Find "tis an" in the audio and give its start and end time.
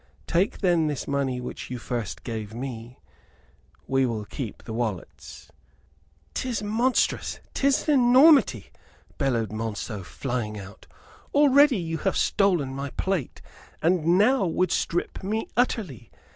7.53-7.99